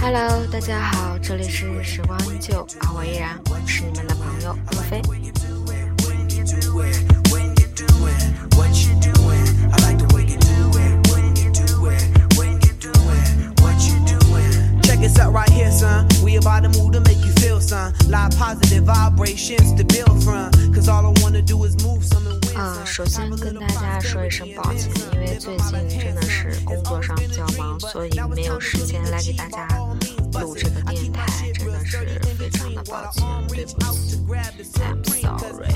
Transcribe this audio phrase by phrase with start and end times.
[0.00, 5.02] Hello，大家好，这里是时光依旧，而我依然是你们的朋友路飞。
[22.02, 22.84] Some.
[22.84, 29.68] 首先跟大家说一声抱歉，因为最近真的是工作上比较忙，所以没有时间来给大家
[30.40, 33.76] 录这个电台，真的是非常的抱歉，对不起
[34.82, 35.04] ，I'm
[35.38, 35.68] sorry。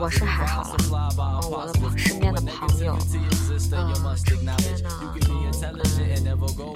[0.00, 2.96] 我是还好啦，嗯，我的身边的朋友，
[3.72, 3.92] 嗯，
[4.24, 4.36] 成
[6.06, 6.66] 天呢都跟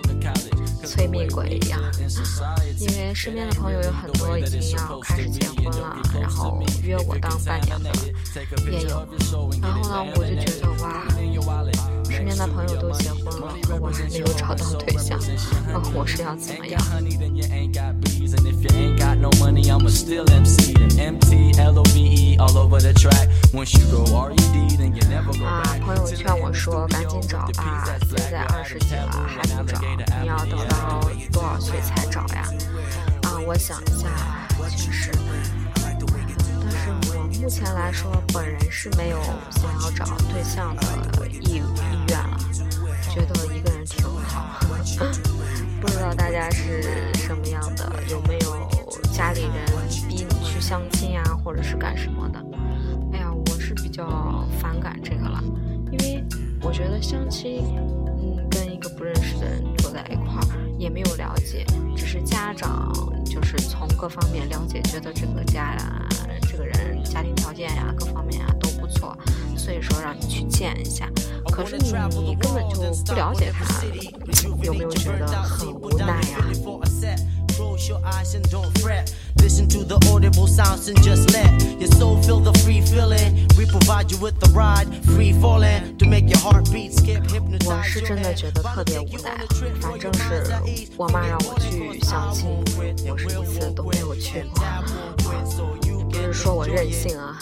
[0.84, 1.80] 催命鬼一样，
[2.78, 7.90] 因为身边的朋友有很多已经要开始结婚了，然后约我当伴娘的
[8.70, 9.06] 也有，
[9.60, 11.04] 然后呢，我就觉得哇，
[12.18, 15.16] 身边的朋友都结婚了，我还没有找到对象，
[15.68, 17.78] 嗯，我是要怎么样 E E
[25.46, 27.84] 啊朋友劝我说赶紧找吧，
[28.16, 29.80] 现在二十几了还不找，
[30.20, 31.00] 你要等到
[31.32, 32.48] 多少岁才找呀？
[33.22, 34.08] 啊，我想一下，
[34.68, 35.12] 确实，
[35.80, 35.92] 但
[36.72, 39.18] 是我目前来说，本人是没有
[39.50, 40.82] 想要找对象的
[41.28, 41.97] 意意愿了，
[43.26, 44.60] 觉得一个人挺好。
[45.80, 48.68] 不知道大家是什么样的，有没有
[49.12, 49.64] 家里人
[50.08, 52.44] 逼你去相亲呀，或者是干什么的？
[53.12, 55.42] 哎呀，我是比较反感这个了，
[55.92, 56.24] 因为
[56.62, 61.64] 我觉得相亲，嗯，跟一个不认识的人坐在一块儿，也没有了解，
[61.96, 62.92] 只是家长
[63.24, 66.08] 就是从各方面了解，觉得这个家呀，
[66.42, 69.16] 这个人家庭条件呀，各方面呀都不错，
[69.68, 71.06] 所以说让你去见一下。
[71.52, 71.92] 可是你
[72.24, 73.66] 你根本就不了解他，
[74.62, 77.20] 有没有觉得很无奈呀？for a set.
[77.54, 79.12] Close your eyes and don't fret.
[79.42, 83.46] Listen to the audible sounds and just let your soul feel the free feeling.
[83.58, 87.20] We provide you with the ride, free falling to make your heartbeat skip,
[87.66, 89.36] 我是真的.觉得特别无奈，
[89.82, 92.48] 反正是我妈让我去相亲，
[93.10, 94.44] 我是一次都没有去
[96.10, 97.36] 不是说我任性啊，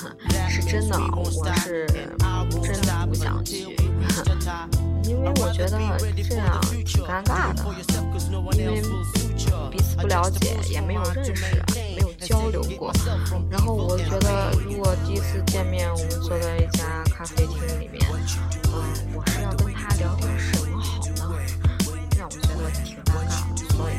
[0.56, 1.87] 是真的，我是
[2.62, 3.77] 真的不想去，
[5.05, 5.78] 因为我觉得
[6.28, 7.62] 这样挺尴尬的，
[8.56, 8.81] 因为
[9.71, 12.91] 彼此不了解，也没有认识，没有交流过。
[13.50, 18.03] 然后我觉得，如果第一次见面，我们坐在一家咖啡厅里面，
[18.73, 18.83] 嗯，
[19.15, 21.37] 我是要跟他聊点什么好呢？
[22.17, 23.93] 让我觉得挺尴尬的，所以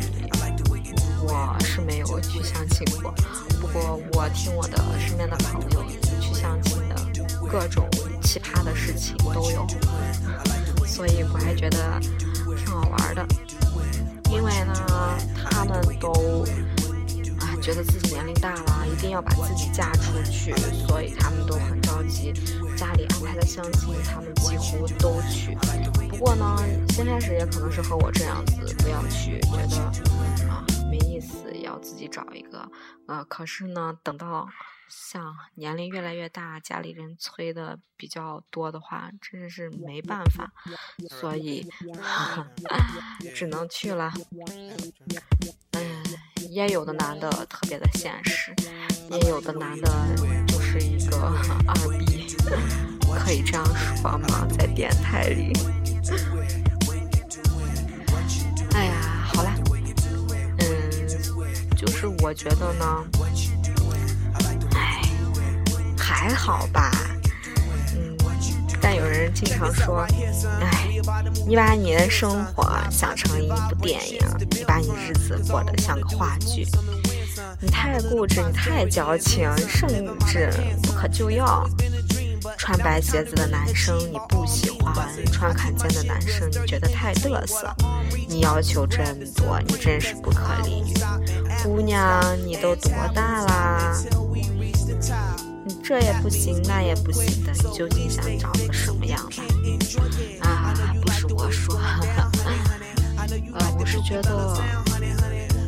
[1.27, 3.13] 我是没有去相亲过。
[3.59, 5.83] 不过我听我的身边的朋友
[6.21, 6.95] 去相亲的
[7.49, 7.87] 各种
[8.21, 9.67] 奇葩的事情都有，
[10.85, 11.99] 所以我还觉得
[12.55, 13.25] 挺好玩的。
[14.29, 14.73] 因为呢，
[15.35, 16.45] 他们都
[17.39, 20.53] 啊觉得自己年龄大了，一定要把自己嫁出去，
[20.87, 22.33] 所以他们都很着急。
[22.75, 25.57] 家里安排的相亲，他们几乎都去。
[26.09, 26.57] 不过呢，
[26.89, 29.77] 先开始也可能是和我这样子，不要去，觉得
[30.47, 32.69] 啊没意思，要自己找一个。
[33.07, 34.47] 呃，可是呢，等到
[34.87, 40.51] 像年龄越来越大，家里人催的比较多的话，真的是没办法，
[41.09, 41.67] 所以
[43.35, 44.11] 只能去了。
[45.71, 46.03] 嗯，
[46.49, 48.53] 也有的男的特别的现实，
[49.11, 49.89] 也有的男的
[50.47, 51.17] 就是一个
[51.67, 52.35] 二逼，
[53.19, 54.47] 可以这样说吗？
[54.57, 55.53] 在电台里。
[61.77, 63.05] 就是我觉得呢，
[64.73, 65.01] 哎，
[65.95, 66.91] 还好吧，
[67.93, 68.17] 嗯，
[68.81, 69.99] 但有人经常说，
[70.59, 70.87] 哎，
[71.47, 74.19] 你把你的生活想成一部电影，
[74.49, 76.65] 你把你日子过得像个话剧。
[77.61, 79.87] 你太固执，你太矫情，甚
[80.25, 80.51] 至
[80.81, 81.69] 不可救药。
[82.57, 87.71] 穿白鞋子的男生你不喜欢，穿坎肩的男生你觉得太嘚瑟。
[88.27, 90.93] 你要求真多，你真是不可理喻。
[91.67, 93.93] 姑娘，你都多大啦？
[95.65, 99.43] 你这也不行，那也不行的，你究竟想找个什么样的？
[100.47, 101.77] 啊，不是我说，
[103.53, 104.31] 呃，我是觉得，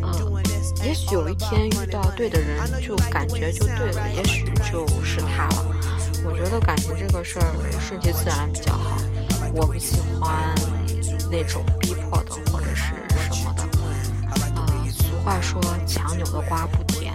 [0.02, 0.42] 呃，
[0.86, 5.66] 也许有一天遇到对的人，就感觉就对了，也许就是他了。
[6.24, 7.46] 我觉得感情这个事儿
[7.78, 8.98] 顺其自然比较好。
[9.54, 10.56] 我不喜欢
[11.30, 12.19] 那种逼迫
[15.30, 17.14] 话说，强扭的瓜不甜。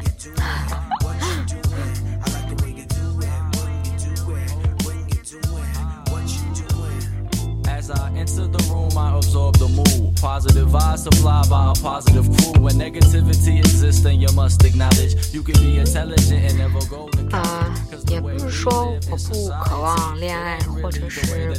[7.67, 10.15] As I enter the room, I absorb the mood.
[10.21, 12.63] Positive vibes supplied by a positive crew.
[12.63, 17.37] When negativity exists, then you must acknowledge you can be intelligent and never go to
[17.37, 17.75] 啊、
[18.09, 21.53] 也不是说我不渴望恋爱，或者是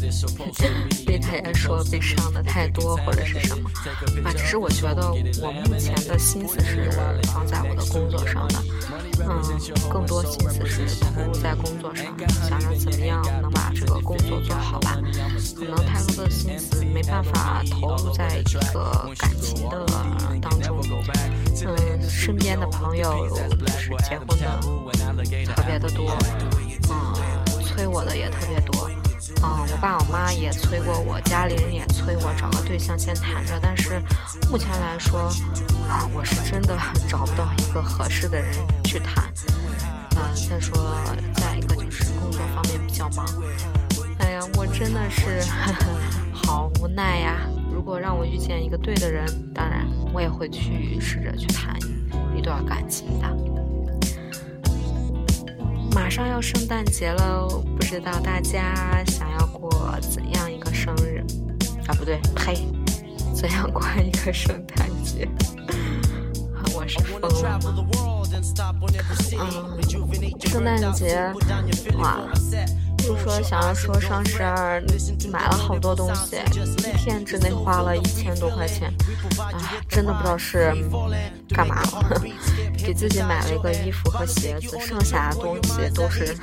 [1.05, 3.69] 被大家说被伤的太多，或者是什么
[4.23, 6.89] 啊，只是我觉得我目前的心思是
[7.33, 8.63] 放在我的工作上的，
[9.27, 12.05] 嗯，更多心思是投入在工作上，
[12.47, 14.97] 想着怎么样能把这个工作做好吧。
[15.55, 18.43] 可能太多的心思没办法投入在一
[18.73, 19.85] 个感情的
[20.41, 20.75] 当中。
[22.25, 23.35] 身边的朋友就
[23.67, 24.59] 是结婚的
[25.53, 26.17] 特别的多，
[26.89, 27.13] 嗯，
[27.61, 28.89] 催我的也特别多。
[29.43, 33.59] 嗯，我爸我妈也催过我，家里人也催我找个对象先谈着。
[33.61, 34.01] 但是
[34.49, 35.19] 目前来说，
[35.87, 36.75] 啊，我是真的
[37.07, 39.31] 找不到一个合适的人去谈。
[40.15, 40.75] 嗯，再说
[41.35, 43.23] 再一个就是工作方面比较忙。
[44.17, 45.43] 哎呀，我真的是
[46.33, 47.37] 好无奈呀！
[47.71, 51.77] 如果让我遇见一个对的人，当然我也会去试着去谈
[52.45, 53.27] 段感情的。
[55.95, 61.23] 马上要圣诞节了，不知道大家想要过怎样一个生日？
[61.87, 62.67] 啊，不对，呸，
[63.33, 65.27] 怎样过一个圣诞节？
[66.75, 67.27] 我是疯了
[67.59, 67.71] 吗？
[69.39, 69.81] 嗯，
[70.39, 71.33] 圣诞节，
[71.97, 72.19] 哇！
[73.05, 74.81] 就说想要说双十二
[75.31, 76.37] 买了好多东西，
[76.79, 78.91] 一天之内花了一千多块钱，
[79.37, 79.53] 啊，
[79.87, 80.73] 真的不知道是
[81.49, 82.21] 干嘛了。
[82.83, 86.35] 给自己买了一个衣服和鞋子，剩下的东西都是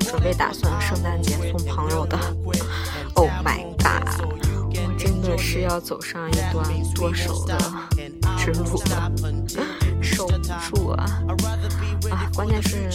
[0.00, 2.18] 准备打算圣诞节送朋友的。
[3.14, 4.08] Oh my god！
[4.24, 7.58] 我真的是要走上一段剁手的
[8.38, 9.12] 之路了，
[10.00, 11.06] 受不住啊！
[12.10, 12.88] 啊，关键是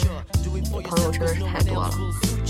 [0.83, 1.89] 朋友真的是太多了，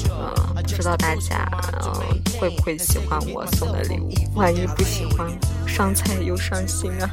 [0.09, 1.93] 呃，不知道大家呃
[2.39, 4.11] 会不会喜欢我送的礼物？
[4.35, 5.29] 万一不喜欢，
[5.67, 6.91] 伤财又伤心！
[7.01, 7.09] 啊，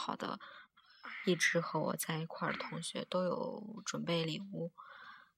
[0.00, 0.38] 好的，
[1.26, 4.72] 一直和我在一块儿的同学都有准备礼物，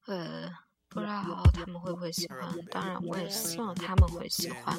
[0.07, 0.49] 呃。
[0.95, 2.39] 不知道他们会不会喜欢，
[2.71, 4.77] 当然我也希望他们会喜欢，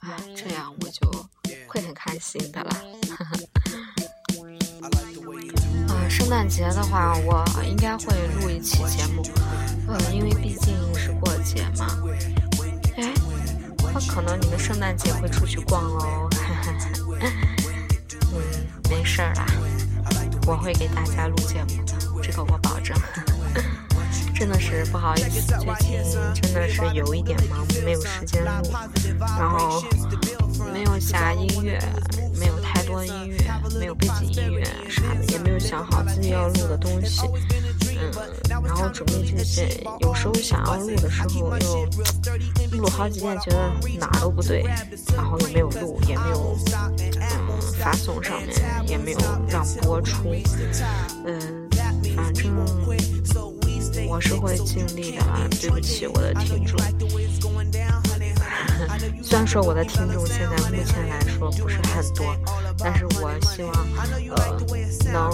[0.00, 1.06] 啊，这样我就
[1.68, 2.74] 会很开心的啦。
[5.92, 8.06] 啊，圣诞节的话，我应该会
[8.40, 9.22] 录一期节目，
[9.86, 11.86] 呃，因为毕竟是过节嘛。
[12.96, 13.12] 哎，
[13.92, 16.26] 那可能你们圣诞节会出去逛哦，
[17.20, 17.28] 嗯，
[18.88, 19.46] 没事儿啦，
[20.46, 22.96] 我会给大家录节目的，这个我保证。
[24.34, 26.02] 真的是不好意思，最近
[26.34, 28.68] 真的是有一点忙，没有时间录，
[29.38, 29.82] 然后
[30.72, 31.78] 没有下音乐，
[32.38, 33.36] 没有太多音乐，
[33.78, 37.22] 没有背景音乐啥的，也没有想好自己要录的东西，
[37.96, 38.10] 嗯，
[38.64, 39.68] 然后准备这些，
[40.00, 41.86] 有时候想要录的时候又
[42.78, 44.64] 录好几遍，觉得哪儿都不对，
[45.14, 46.58] 然后又没有录，也没有
[47.30, 47.43] 嗯
[47.80, 48.50] 发送上面，
[48.86, 49.18] 也没有
[49.48, 50.34] 让播出，
[51.26, 51.68] 嗯，
[52.16, 52.52] 反正。
[54.06, 56.78] 我是会尽力的啦，对不起我的听众。
[59.22, 62.36] 虽然说我的听众现在目前来说不是很多，
[62.78, 63.72] 但是我希望
[64.36, 64.58] 呃
[65.12, 65.30] 能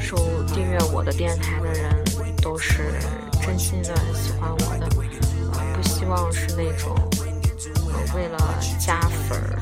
[0.00, 0.16] 收
[0.52, 2.04] 订阅我的电台的人
[2.42, 3.00] 都是
[3.40, 4.86] 真心的喜欢我的，
[5.52, 6.94] 呃不希望是那种
[7.92, 8.38] 呃为了
[8.78, 9.58] 加粉儿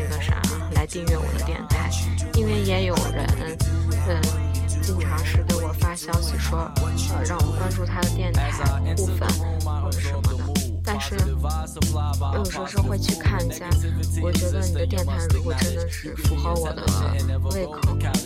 [0.00, 0.40] 那个啥
[0.74, 1.90] 来订阅我的电台，
[2.34, 3.26] 因为也有人
[4.08, 4.20] 嗯
[4.80, 6.70] 经常是给我发消息说
[7.14, 8.50] 呃让我关注他的电台
[8.96, 9.28] 互粉
[9.82, 10.39] 或者什么。
[12.32, 13.68] 我有时候是会去看一下，
[14.22, 16.84] 我觉得你的电台如果真的是符合我的
[17.54, 17.80] 胃口，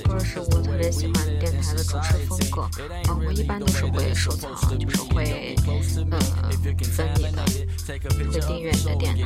[0.08, 7.42] 或者是我特别喜欢电台的主持风格，啊，我一般都是会收藏，就是会呃分你的，
[8.32, 9.22] 会订阅你的电台。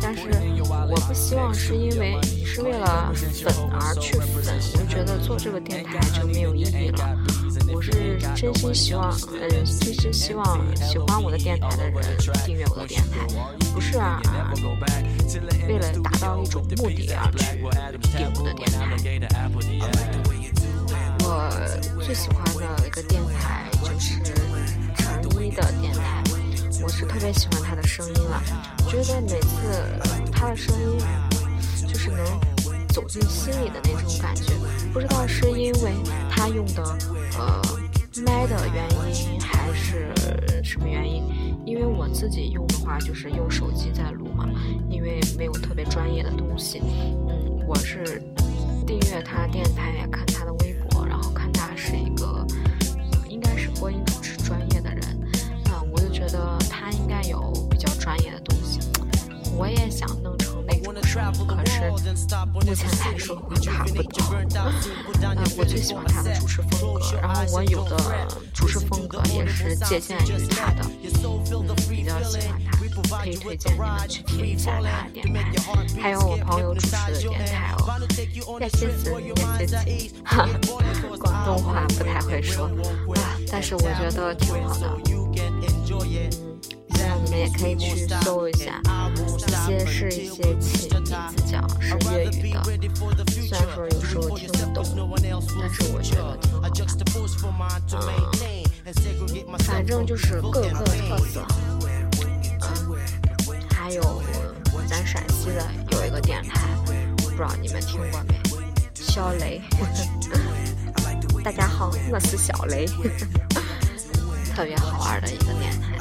[0.00, 0.22] 但是
[0.62, 4.26] 我不希望是因为是为了粉而去粉，
[4.72, 7.16] 我就觉得做这个电台就没有意义了。
[7.72, 9.48] 我是真心希望，嗯，
[9.80, 12.02] 真心希望喜欢我的电台的人
[12.44, 13.26] 订阅我的电台，
[13.74, 14.20] 不是啊，
[15.68, 17.60] 为了达到一种目的而去
[18.16, 18.98] 订我的电台。
[21.26, 26.22] 我最喜欢的一个电台就是陈一的电台，
[26.82, 28.42] 我是特别喜欢他的声音了，
[28.88, 29.98] 觉得每次
[30.30, 30.98] 他的声音
[31.88, 32.18] 就是能
[32.94, 34.52] 走进心里的那种感觉，
[34.92, 35.92] 不知道是因为
[36.30, 36.96] 他用的
[37.36, 37.60] 呃
[38.24, 40.14] 麦的原因还是
[40.62, 41.24] 什么原因，
[41.66, 44.48] 因为我自己用的话就是用手机在录嘛，
[44.88, 46.80] 因为没有特别专业的东西，
[47.28, 48.22] 嗯，我是
[48.86, 52.46] 订阅他电台，看他的微博，然后看他是一个
[53.28, 55.02] 应该是播音主持专业的人，
[55.64, 58.78] 啊，我就觉得他应该有比较专业的东西，
[59.56, 60.08] 我也想，
[60.84, 61.80] 可是
[62.52, 64.02] 目前来说我达不
[64.52, 64.70] 到。
[65.22, 67.96] 嗯，我最喜欢他的主持风格，然后我有的
[68.52, 77.80] 主持风格也是借鉴于他的，嗯，比较喜欢他，可以推荐你们去听一下他的电台，还有我朋友主持的电台哦，
[78.60, 79.76] 叶蝎子，叶蝎子，
[80.24, 80.46] 哈，
[81.18, 82.66] 广东话不太会说
[83.16, 84.88] 啊，但是我觉得挺好的，
[87.36, 88.80] 也可以去搜一下，
[89.38, 91.00] 一些是一些起名
[91.36, 92.62] 字叫是粤语的，
[93.26, 94.84] 虽然说有时候听不懂，
[95.60, 96.38] 但是我觉得
[96.70, 97.04] 挺好的。
[98.86, 101.44] 嗯，反正就是各有各的特色。
[102.62, 102.96] 嗯，
[103.70, 104.22] 还有
[104.88, 106.68] 咱陕西的有一个电台，
[107.16, 108.40] 不知道你们听过没？
[108.94, 109.60] 小雷，
[111.44, 112.86] 大家好，我是小雷，
[114.54, 115.93] 特别好玩的一个电台。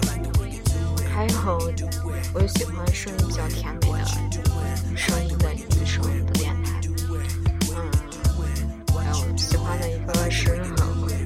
[1.14, 1.60] 还有，
[2.34, 4.04] 我就喜欢声音比较甜美的
[4.98, 6.82] 声音的女生的电台。
[7.70, 7.92] 嗯，
[8.98, 10.60] 还有喜欢的一个是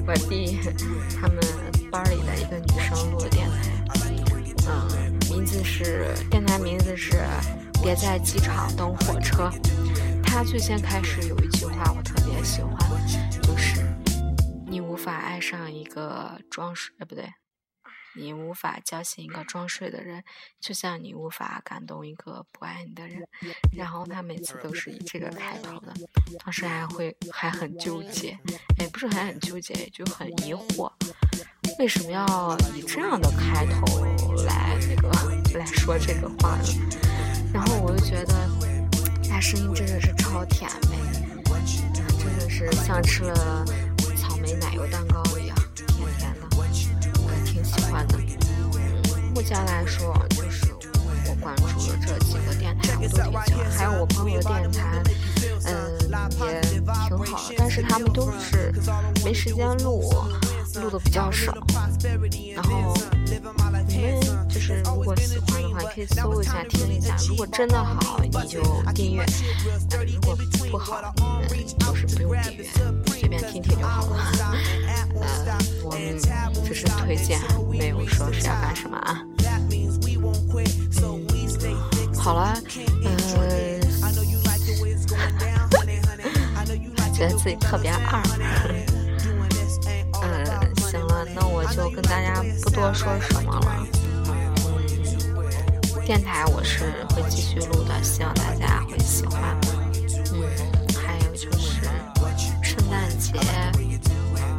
[0.06, 0.60] 我弟
[1.18, 1.38] 他们
[1.90, 3.56] 班里的一个女生录的电台。
[4.68, 7.24] 嗯，名字是电台名字是
[7.82, 9.50] 别在机场等火车。
[10.22, 12.78] 他最先开始有一句话我特别喜欢，
[13.42, 13.80] 就是
[14.66, 17.24] 你无法爱上一个装饰，哎不对。
[18.18, 20.22] 你无法叫醒一个装睡的人，
[20.60, 23.22] 就像你无法感动一个不爱你的人。
[23.72, 25.94] 然后他每次都是以这个开头的，
[26.44, 28.36] 当时还会还很纠结，
[28.78, 30.92] 也，不是还很纠结，就很疑惑，
[31.78, 32.26] 为什么要
[32.74, 34.04] 以这样的开头
[34.44, 35.08] 来那个
[35.58, 36.64] 来说这个话呢？
[37.54, 38.34] 然后我就觉得，
[39.28, 40.98] 他声音真的是超甜美，
[42.18, 43.64] 真的是像吃了
[44.16, 45.22] 草莓奶油蛋糕。
[47.68, 48.18] 喜欢的，
[49.34, 50.72] 目前来说，就是
[51.28, 53.70] 我关注的这几个电台，我都挺喜欢。
[53.70, 55.02] 还有我朋友的电台，
[55.66, 55.98] 嗯，
[56.46, 56.84] 也挺
[57.26, 58.72] 好，但是他们都是
[59.24, 60.02] 没时间录，
[60.80, 61.52] 录的比较少。
[62.54, 62.94] 然后
[63.86, 67.14] 你们就是如果喜欢的话，可以搜一下听一下。
[67.28, 68.62] 如果真的好，你就
[68.94, 69.24] 订阅；
[70.14, 70.36] 如果
[70.70, 71.12] 不好，
[71.50, 72.64] 你们就是不用订阅，
[73.18, 74.32] 随便听听就好了。
[75.20, 75.58] 呃，
[76.54, 79.20] 我只是推荐，没有说是要干什么啊。
[82.16, 82.54] 好了，
[83.04, 83.10] 嗯，
[87.12, 88.22] 觉得自己特别二。
[90.22, 90.46] 嗯，
[90.88, 93.84] 行了，那我就跟大家不多说什么了。
[94.28, 94.30] 嗯，
[96.06, 99.58] 电台我是会继续录的，希望大家会喜欢。
[103.32, 103.38] 节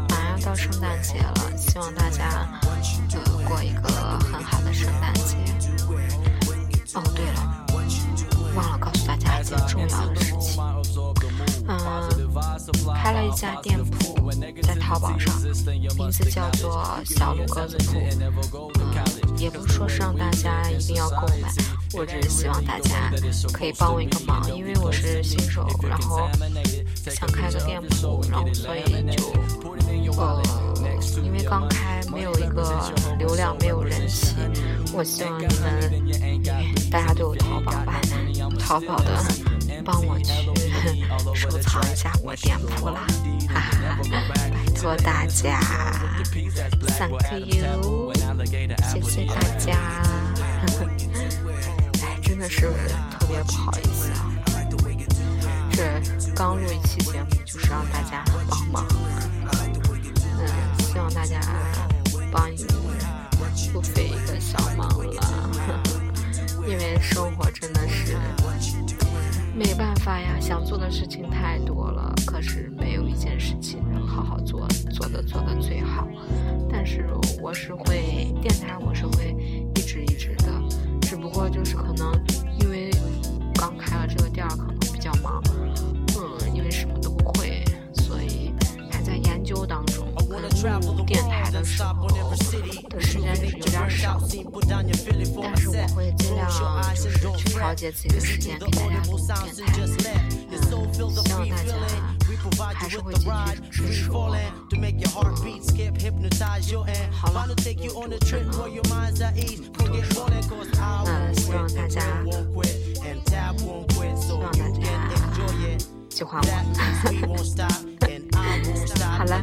[0.10, 0.46] 马上要。
[0.50, 2.48] 到圣诞节了，希望大家
[3.12, 5.36] 呃过一个很好的圣诞节。
[6.96, 7.66] 哦，对了，
[8.56, 10.64] 忘了告诉大家一件重要的事情，
[11.68, 11.78] 嗯，
[12.96, 14.32] 开了一家店铺
[14.64, 15.40] 在淘宝上，
[15.98, 18.00] 名字叫做小鹿鸽子铺。
[18.80, 21.54] 嗯，也不是说是让大家一定要购买，
[21.94, 23.12] 我只是希望大家
[23.54, 26.28] 可以帮我一个忙，因为我是新手，然后
[27.06, 28.84] 想开个店铺，然后所以
[29.16, 29.34] 就。
[30.18, 30.42] 呃，
[31.24, 34.36] 因为刚开，没有一个流量，没有人气
[34.94, 38.02] 我希望你们，大家都有淘宝吧？
[38.60, 39.24] 淘宝的，
[39.86, 40.52] 帮我去
[41.36, 43.08] 收藏一下我店铺啦，
[43.48, 45.62] 哈哈，拜托大家
[46.98, 48.12] ，Thank you，
[48.92, 49.78] 谢谢大家，
[52.04, 52.62] 哎，真的是
[53.12, 54.32] 特别不好意思啊，
[55.80, 58.86] 是刚录一期节目，就是让大家帮忙，
[60.38, 60.46] 嗯，
[60.78, 61.40] 希望大家
[62.30, 62.66] 帮一
[63.72, 65.50] 不费一个小忙了，
[66.68, 68.18] 因为生活真的是
[69.56, 76.06] 没办法呀，想做的事情太多了，可是没有一件事情能好好做，做的做的最好。
[76.70, 77.08] 但是
[77.42, 79.34] 我是会电台，我是会
[79.76, 80.52] 一直一直的，
[81.04, 82.12] 只不过就是可能
[82.60, 82.92] 因为
[83.56, 84.78] 刚开了这个店儿，可能
[85.12, 85.42] 较忙，
[86.18, 87.64] 嗯，因为什么都不会，
[87.94, 88.54] 所以
[88.92, 90.08] 还在研究当中。
[90.30, 90.50] 可能
[90.96, 94.22] 录电台的时候的时间是有点少，
[95.42, 96.48] 但是我会尽量
[96.94, 99.66] 就是去调节自己的时间给大家录电台。
[99.82, 99.98] 嗯，
[100.54, 103.30] 希望大家还是会继续
[103.72, 104.30] 支持我。
[107.12, 107.66] 好了，主
[108.20, 108.52] 持呢
[116.20, 116.48] 喜欢我。
[119.18, 119.42] 好了。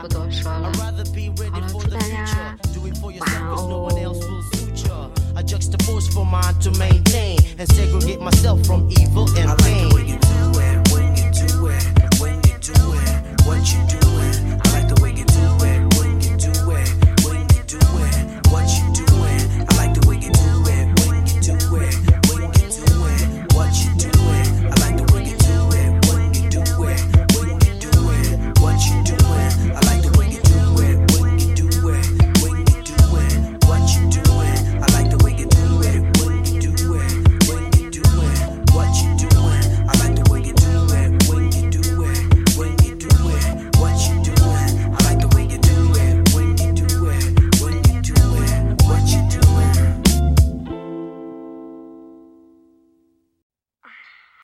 [0.00, 1.04] 不多说了，好了，
[1.70, 2.56] 祝大家
[3.20, 3.90] 晚安哦。
[5.36, 9.93] A juxtapose for mine to maintain and segregate myself from evil and pain.